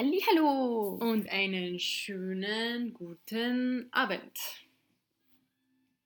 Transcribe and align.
Hallo 0.00 0.96
und 1.00 1.28
einen 1.28 1.80
schönen 1.80 2.94
guten 2.94 3.88
Abend. 3.90 4.38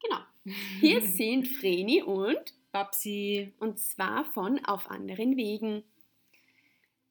Genau. 0.03 0.17
Hier 0.81 1.03
sind 1.03 1.47
Vreni 1.47 2.03
und 2.03 2.55
Babsi. 2.73 3.53
Und 3.59 3.79
zwar 3.79 4.25
von 4.25 4.65
Auf 4.65 4.91
anderen 4.91 5.37
Wegen. 5.37 5.83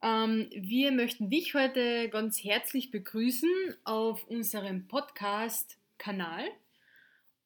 Ähm, 0.02 0.50
wir 0.56 0.92
möchten 0.92 1.30
dich 1.30 1.54
heute 1.54 2.10
ganz 2.10 2.44
herzlich 2.44 2.90
begrüßen 2.90 3.76
auf 3.84 4.24
unserem 4.24 4.88
Podcast-Kanal 4.88 6.46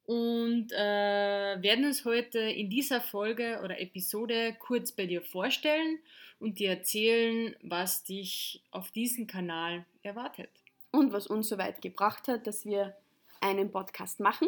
und 0.06 0.72
äh, 0.72 1.62
werden 1.62 1.86
uns 1.86 2.06
heute 2.06 2.40
in 2.40 2.70
dieser 2.70 3.02
Folge 3.02 3.60
oder 3.64 3.80
Episode 3.80 4.56
kurz 4.60 4.92
bei 4.92 5.06
dir 5.06 5.22
vorstellen 5.22 6.00
und 6.40 6.60
dir 6.60 6.70
erzählen, 6.70 7.56
was 7.64 8.04
dich 8.04 8.62
auf 8.72 8.92
diesem 8.92 9.26
Kanal 9.26 9.86
erwartet. 10.04 10.50
Und 10.92 11.12
was 11.12 11.28
uns 11.28 11.50
so 11.50 11.58
weit 11.58 11.82
gebracht 11.82 12.28
hat, 12.28 12.48
dass 12.48 12.66
wir 12.66 12.96
einen 13.42 13.72
Podcast 13.72 14.20
machen. 14.20 14.48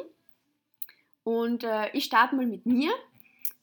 Und 1.23 1.63
äh, 1.63 1.89
ich 1.91 2.05
starte 2.05 2.35
mal 2.35 2.45
mit 2.45 2.65
mir. 2.65 2.91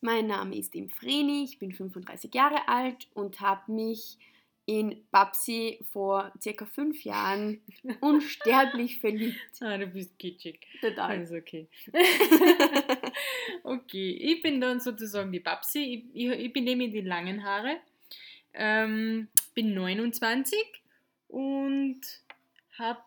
Mein 0.01 0.27
Name 0.27 0.57
ist 0.57 0.75
Imfreni, 0.75 1.45
ich 1.45 1.59
bin 1.59 1.73
35 1.73 2.35
Jahre 2.35 2.69
alt 2.69 3.09
und 3.15 3.41
habe 3.41 3.73
mich 3.73 4.19
in 4.67 5.05
Babsi 5.11 5.85
vor 5.93 6.33
circa 6.41 6.65
fünf 6.67 7.05
Jahren 7.05 7.61
unsterblich 8.01 8.99
verliebt. 8.99 9.39
Ah, 9.61 9.77
du 9.77 9.87
bist 9.87 10.19
kitschig. 10.19 10.67
Total. 10.81 11.21
Das 11.21 11.31
ist 11.31 11.37
okay. 11.37 11.69
okay, 13.63 14.11
ich 14.13 14.43
bin 14.43 14.61
dann 14.61 14.81
sozusagen 14.81 15.33
die 15.33 15.41
Babsi. 15.41 16.07
Ich, 16.13 16.25
ich, 16.25 16.31
ich 16.31 16.53
bin 16.53 16.65
nämlich 16.65 16.93
die 16.93 17.03
langen 17.03 17.45
Haare. 17.45 17.77
Ähm, 18.55 19.29
bin 19.55 19.75
29 19.75 20.59
und 21.29 22.01
habe 22.79 23.03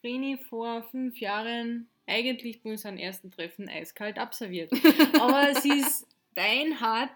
Vreni 0.00 0.38
vor 0.48 0.82
fünf 0.84 1.18
Jahren 1.18 1.88
eigentlich 2.06 2.62
bei 2.62 2.70
unserem 2.70 2.96
ersten 2.96 3.30
Treffen 3.30 3.68
eiskalt 3.68 4.18
absolviert. 4.18 4.72
Aber 5.20 5.54
sie 5.54 5.80
ist 5.80 6.06
beinhart 6.34 7.10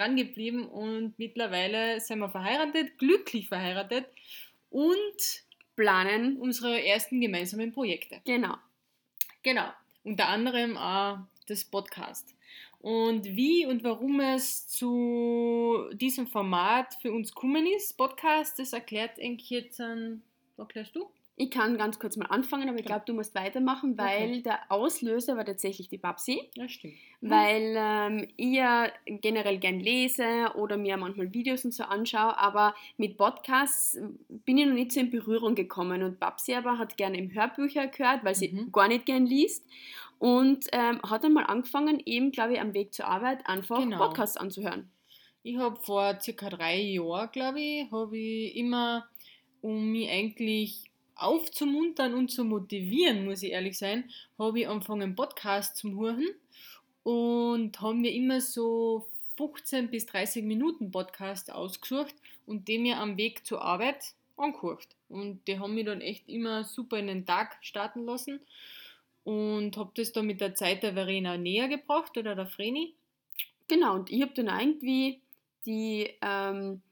dran 0.00 0.16
geblieben 0.16 0.66
und 0.66 1.18
mittlerweile 1.18 2.00
sind 2.00 2.20
wir 2.20 2.30
verheiratet, 2.30 2.96
glücklich 2.98 3.48
verheiratet 3.48 4.06
und 4.70 5.44
planen 5.76 6.38
unsere 6.38 6.82
ersten 6.82 7.20
gemeinsamen 7.20 7.72
Projekte. 7.72 8.20
Genau. 8.24 8.56
Genau. 9.42 9.68
Unter 10.02 10.28
anderem 10.28 10.78
auch 10.78 11.18
das 11.46 11.64
Podcast. 11.64 12.34
Und 12.78 13.26
wie 13.26 13.66
und 13.66 13.84
warum 13.84 14.20
es 14.20 14.66
zu 14.68 15.90
diesem 15.92 16.26
Format 16.26 16.94
für 17.02 17.12
uns 17.12 17.34
gekommen 17.34 17.66
ist, 17.66 17.98
Podcast, 17.98 18.58
das 18.58 18.72
erklärt 18.72 19.18
eigentlich 19.20 19.50
jetzt, 19.50 19.82
erklärst 20.56 20.96
du? 20.96 21.10
Ich 21.42 21.50
kann 21.50 21.78
ganz 21.78 21.98
kurz 21.98 22.18
mal 22.18 22.26
anfangen, 22.26 22.68
aber 22.68 22.78
ich 22.78 22.84
glaube, 22.84 23.04
du 23.06 23.14
musst 23.14 23.34
weitermachen, 23.34 23.96
weil 23.96 24.28
okay. 24.28 24.42
der 24.42 24.58
Auslöser 24.68 25.38
war 25.38 25.44
tatsächlich 25.46 25.88
die 25.88 25.96
Babsi. 25.96 26.50
Ja, 26.54 26.68
stimmt. 26.68 26.92
Mhm. 27.22 27.30
Weil 27.30 27.74
ähm, 27.78 28.28
ich 28.36 28.56
ja 28.56 28.88
generell 29.06 29.56
gern 29.56 29.80
lese 29.80 30.52
oder 30.56 30.76
mir 30.76 30.98
manchmal 30.98 31.32
Videos 31.32 31.64
und 31.64 31.72
so 31.72 31.84
anschaue, 31.84 32.36
aber 32.36 32.74
mit 32.98 33.16
Podcasts 33.16 33.98
bin 34.28 34.58
ich 34.58 34.66
noch 34.66 34.74
nicht 34.74 34.92
so 34.92 35.00
in 35.00 35.10
Berührung 35.10 35.54
gekommen. 35.54 36.02
Und 36.02 36.20
Babsi 36.20 36.52
aber 36.52 36.76
hat 36.76 36.98
gerne 36.98 37.16
im 37.16 37.32
Hörbücher 37.32 37.86
gehört, 37.86 38.22
weil 38.22 38.34
sie 38.34 38.48
mhm. 38.48 38.70
gar 38.70 38.88
nicht 38.88 39.06
gern 39.06 39.24
liest. 39.24 39.66
Und 40.18 40.66
ähm, 40.72 41.00
hat 41.08 41.24
dann 41.24 41.32
mal 41.32 41.44
angefangen, 41.44 42.02
eben, 42.04 42.32
glaube 42.32 42.52
ich, 42.52 42.60
am 42.60 42.74
Weg 42.74 42.92
zur 42.92 43.06
Arbeit 43.06 43.46
einfach 43.46 43.78
genau. 43.78 43.96
Podcasts 43.96 44.36
anzuhören. 44.36 44.90
Ich 45.42 45.56
habe 45.56 45.80
vor 45.80 46.20
circa 46.20 46.50
drei 46.50 46.78
Jahren, 46.82 47.30
glaube 47.32 47.62
ich, 47.62 47.90
habe 47.90 48.18
ich 48.18 48.54
immer, 48.56 49.08
um 49.62 49.90
mich 49.90 50.10
eigentlich 50.10 50.89
aufzumuntern 51.22 52.14
und 52.14 52.30
zu 52.30 52.44
motivieren, 52.44 53.24
muss 53.24 53.42
ich 53.42 53.52
ehrlich 53.52 53.78
sein, 53.78 54.10
habe 54.38 54.60
ich 54.60 54.68
angefangen, 54.68 55.02
einen 55.02 55.16
Podcast 55.16 55.76
zu 55.76 55.90
hören 55.98 56.28
und 57.02 57.80
haben 57.80 58.00
mir 58.00 58.12
immer 58.12 58.40
so 58.40 59.06
15 59.36 59.90
bis 59.90 60.06
30 60.06 60.44
Minuten 60.44 60.90
Podcast 60.90 61.52
ausgesucht 61.52 62.14
und 62.46 62.68
den 62.68 62.82
mir 62.82 62.98
am 62.98 63.16
Weg 63.16 63.46
zur 63.46 63.62
Arbeit 63.62 64.14
angehört. 64.36 64.88
Und 65.08 65.46
die 65.46 65.58
haben 65.58 65.74
mich 65.74 65.86
dann 65.86 66.00
echt 66.00 66.28
immer 66.28 66.64
super 66.64 66.98
in 66.98 67.06
den 67.06 67.26
Tag 67.26 67.56
starten 67.60 68.04
lassen 68.04 68.40
und 69.24 69.76
habe 69.76 69.92
das 69.94 70.12
dann 70.12 70.26
mit 70.26 70.40
der 70.40 70.54
Zeit 70.54 70.82
der 70.82 70.94
Verena 70.94 71.36
näher 71.36 71.68
gebracht 71.68 72.16
oder 72.16 72.34
der 72.34 72.46
Vreni. 72.46 72.94
Genau, 73.68 73.94
und 73.94 74.10
ich 74.10 74.22
habe 74.22 74.32
dann 74.34 74.48
irgendwie 74.48 75.20
die 75.64 76.10
ähm, 76.22 76.82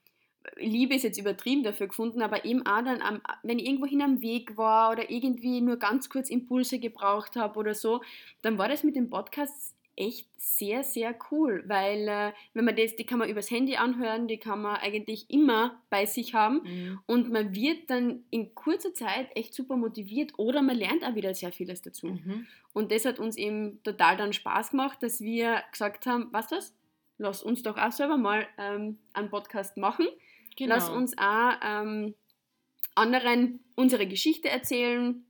Liebe 0.56 0.94
ist 0.94 1.03
jetzt 1.03 1.19
übertrieben 1.19 1.62
dafür 1.62 1.88
gefunden, 1.88 2.22
aber 2.22 2.44
eben 2.44 2.64
auch 2.66 2.82
dann, 2.82 3.03
am, 3.03 3.20
wenn 3.42 3.59
ich 3.59 3.66
irgendwo 3.66 3.86
hin 3.86 4.03
am 4.03 4.20
Weg 4.22 4.56
war 4.56 4.91
oder 4.91 5.10
irgendwie 5.10 5.60
nur 5.60 5.76
ganz 5.76 6.09
kurz 6.09 6.31
Impulse 6.31 6.78
gebraucht 6.78 7.36
habe 7.36 7.59
oder 7.59 7.75
so, 7.75 8.03
dann 8.42 8.59
war 8.59 8.69
das 8.69 8.84
mit 8.84 8.97
den 8.97 9.10
Podcasts 9.10 9.75
echt 9.98 10.28
sehr, 10.36 10.84
sehr 10.84 11.14
cool, 11.31 11.64
weil 11.66 12.06
äh, 12.06 12.32
wenn 12.54 12.64
man 12.64 12.76
das, 12.76 12.94
die 12.94 13.04
kann 13.04 13.19
man 13.19 13.28
übers 13.28 13.50
Handy 13.50 13.76
anhören, 13.76 14.28
die 14.28 14.38
kann 14.38 14.62
man 14.62 14.76
eigentlich 14.76 15.28
immer 15.28 15.82
bei 15.91 16.06
sich 16.06 16.34
haben 16.34 16.60
mhm. 16.62 17.00
und 17.06 17.32
man 17.32 17.53
wird 17.53 17.91
dann 17.91 18.25
in 18.30 18.54
kurzer 18.54 18.94
Zeit 18.94 19.28
echt 19.34 19.54
super 19.54 19.76
motiviert 19.76 20.32
oder 20.36 20.62
man 20.62 20.76
lernt 20.76 21.04
auch 21.04 21.16
wieder 21.16 21.34
sehr 21.34 21.50
vieles 21.50 21.82
dazu. 21.82 22.06
Mhm. 22.06 22.47
Und 22.72 22.92
das 22.92 23.04
hat 23.04 23.19
uns 23.19 23.36
eben 23.36 23.82
total 23.82 24.16
dann 24.16 24.32
Spaß 24.32 24.70
gemacht, 24.70 25.03
dass 25.03 25.20
wir 25.20 25.62
gesagt 25.72 26.06
haben, 26.06 26.28
was 26.30 26.47
das? 26.47 26.75
Lass 27.20 27.42
uns 27.42 27.65
doch 27.65 27.76
auch 27.76 27.91
selber 27.91 28.16
mal 28.16 28.47
ähm, 28.56 28.98
einen 29.12 29.30
Podcast 29.30 29.76
machen 29.76 30.06
Genau. 30.59 30.75
Lass 30.75 30.89
uns 30.89 31.17
auch 31.17 31.53
ähm, 31.63 32.17
anderen 32.97 33.61
unsere 33.77 34.09
Geschichte 34.09 34.49
erzählen. 34.49 35.25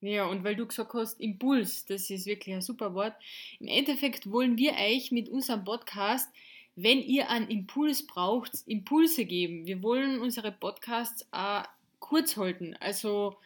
Ja, 0.00 0.26
und 0.26 0.44
weil 0.44 0.54
du 0.54 0.66
gesagt 0.66 0.94
hast, 0.94 1.20
Impuls, 1.20 1.84
das 1.84 2.10
ist 2.10 2.26
wirklich 2.26 2.54
ein 2.54 2.62
super 2.62 2.94
Wort. 2.94 3.14
Im 3.58 3.66
Endeffekt 3.66 4.30
wollen 4.30 4.56
wir 4.56 4.74
euch 4.74 5.10
mit 5.10 5.28
unserem 5.28 5.64
Podcast, 5.64 6.32
wenn 6.76 7.02
ihr 7.02 7.28
einen 7.28 7.48
Impuls 7.48 8.06
braucht, 8.06 8.52
Impulse 8.66 9.24
geben. 9.24 9.66
Wir 9.66 9.82
wollen 9.82 10.20
unsere 10.20 10.52
Podcasts 10.52 11.26
auch 11.32 11.64
kurz 11.98 12.36
halten. 12.36 12.76
Also 12.78 13.36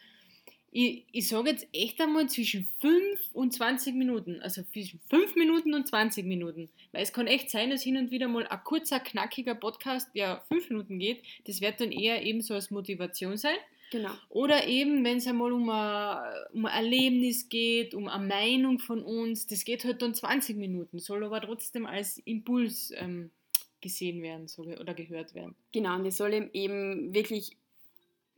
ich, 0.71 1.05
ich 1.11 1.27
sage 1.27 1.49
jetzt 1.49 1.67
echt 1.73 1.99
einmal 2.01 2.27
zwischen 2.27 2.67
5 2.81 2.93
und 3.33 3.53
20 3.53 3.95
Minuten. 3.95 4.41
Also 4.41 4.63
zwischen 4.63 4.99
5 5.09 5.35
Minuten 5.35 5.73
und 5.73 5.87
20 5.87 6.25
Minuten. 6.25 6.69
Weil 6.91 7.03
es 7.03 7.13
kann 7.13 7.27
echt 7.27 7.49
sein, 7.49 7.69
dass 7.69 7.81
hin 7.81 7.97
und 7.97 8.11
wieder 8.11 8.27
mal 8.27 8.45
ein 8.47 8.63
kurzer, 8.63 8.99
knackiger 8.99 9.55
Podcast, 9.55 10.13
der 10.15 10.41
5 10.49 10.69
Minuten 10.69 10.99
geht, 10.99 11.23
das 11.45 11.61
wird 11.61 11.79
dann 11.79 11.91
eher 11.91 12.23
eben 12.23 12.41
so 12.41 12.53
als 12.53 12.71
Motivation 12.71 13.37
sein. 13.37 13.55
Genau. 13.91 14.11
Oder 14.29 14.67
eben, 14.67 15.05
wenn 15.05 15.17
es 15.17 15.27
einmal 15.27 15.53
um 15.53 15.69
ein, 15.69 16.19
um 16.53 16.65
ein 16.65 16.73
Erlebnis 16.73 17.47
geht, 17.47 17.93
um 17.93 18.07
eine 18.09 18.25
Meinung 18.25 18.79
von 18.79 19.01
uns, 19.01 19.47
das 19.47 19.63
geht 19.63 19.85
halt 19.85 20.01
dann 20.01 20.13
20 20.13 20.57
Minuten, 20.57 20.99
soll 20.99 21.23
aber 21.23 21.39
trotzdem 21.41 21.85
als 21.85 22.17
Impuls 22.19 22.91
ähm, 22.97 23.31
gesehen 23.79 24.21
werden 24.21 24.47
so, 24.47 24.63
oder 24.63 24.93
gehört 24.93 25.33
werden. 25.33 25.55
Genau, 25.71 25.95
und 25.95 26.05
es 26.05 26.17
soll 26.17 26.49
eben 26.51 27.13
wirklich 27.13 27.55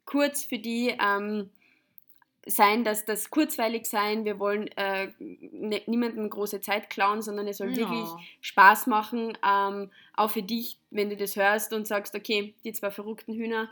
kurz 0.06 0.44
für 0.44 0.60
die 0.60 0.94
ähm, 1.00 1.50
sein, 2.48 2.84
dass 2.84 3.06
das 3.06 3.30
kurzweilig 3.30 3.86
sein. 3.86 4.26
Wir 4.26 4.40
wollen 4.40 4.68
äh, 4.78 5.10
ne, 5.20 5.82
niemandem 5.86 6.30
große 6.30 6.62
Zeit 6.62 6.90
klauen, 6.90 7.22
sondern 7.22 7.48
es 7.48 7.58
soll 7.58 7.72
ja. 7.72 7.78
wirklich 7.78 8.08
Spaß 8.42 8.88
machen. 8.88 9.38
Ähm, 9.46 9.92
auch 10.16 10.32
für 10.32 10.44
dich, 10.44 10.78
wenn 10.90 11.10
du 11.10 11.16
das 11.16 11.36
hörst 11.36 11.74
und 11.74 11.88
sagst, 11.88 12.16
okay, 12.16 12.54
die 12.64 12.74
zwei 12.74 12.92
verrückten 12.92 13.34
Hühner 13.34 13.70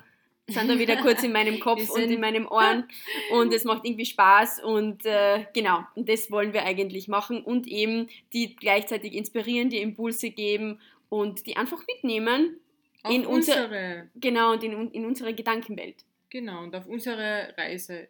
sind 0.50 0.69
da 0.69 0.79
wieder 0.79 0.95
kurz 1.01 1.23
in 1.23 1.31
meinem 1.31 1.59
Kopf 1.59 1.89
und 1.89 2.01
in 2.01 2.22
meinem 2.22 2.47
Ohren 2.47 2.88
und 3.31 3.53
es 3.53 3.63
macht 3.63 3.85
irgendwie 3.85 4.06
Spaß 4.06 4.63
und 4.63 5.06
äh, 5.06 5.45
genau, 5.53 5.81
und 5.95 6.07
das 6.07 6.31
wollen 6.31 6.53
wir 6.53 6.63
eigentlich 6.63 7.07
machen 7.07 7.41
und 7.41 7.67
eben 7.67 8.07
die 8.33 8.56
gleichzeitig 8.56 9.13
inspirieren, 9.13 9.69
die 9.69 9.81
Impulse 9.81 10.29
geben 10.29 10.79
und 11.09 11.45
die 11.45 11.57
einfach 11.57 11.85
mitnehmen 11.88 12.59
auf 13.03 13.13
in 13.13 13.25
unsere, 13.25 14.09
genau 14.16 14.53
und 14.53 14.63
in, 14.63 14.91
in 14.91 15.06
unsere 15.06 15.33
Gedankenwelt. 15.33 16.06
Genau, 16.30 16.63
und 16.63 16.75
auf 16.75 16.88
unsere 16.88 17.53
Reise 17.57 18.07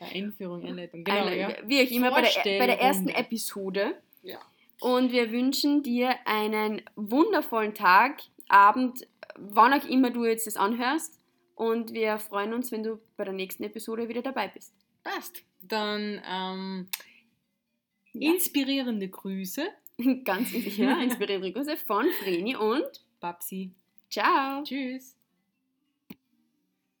Einführung, 0.14 0.64
Einleitung, 0.64 1.04
genau, 1.04 1.26
Einle- 1.26 1.36
ja. 1.36 1.48
Wie 1.66 1.80
auch 1.86 1.90
immer, 1.90 2.10
bei 2.10 2.22
der, 2.22 2.58
bei 2.58 2.66
der 2.66 2.80
ersten. 2.80 3.08
Episode. 3.08 3.94
Ja. 4.22 4.38
Und 4.80 5.12
wir 5.12 5.30
wünschen 5.30 5.82
dir 5.82 6.14
einen 6.26 6.82
wundervollen 6.96 7.74
Tag, 7.74 8.22
Abend, 8.48 9.06
wann 9.36 9.72
auch 9.74 9.84
immer 9.88 10.10
du 10.10 10.24
jetzt 10.24 10.46
das 10.46 10.56
anhörst. 10.56 11.18
Und 11.54 11.92
wir 11.92 12.18
freuen 12.18 12.54
uns, 12.54 12.72
wenn 12.72 12.82
du 12.82 12.98
bei 13.16 13.24
der 13.24 13.34
nächsten 13.34 13.62
Episode 13.64 14.08
wieder 14.08 14.22
dabei 14.22 14.48
bist. 14.48 14.72
Passt. 15.04 15.44
Dann 15.60 16.20
ähm, 16.26 16.88
Ja. 18.12 18.32
inspirierende 18.32 19.08
Grüße, 19.08 19.68
Ganz 20.24 20.50
sicher 20.50 20.98
inspirierende 21.02 21.52
Grüße 21.52 21.76
von 21.76 22.06
Vreni 22.22 22.56
und 22.56 23.04
Babsi. 23.20 23.70
ciao. 24.08 24.62
Tschüss. 24.64 25.14